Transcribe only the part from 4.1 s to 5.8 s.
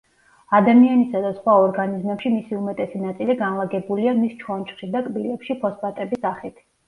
მის ჩონჩხში და კბილებში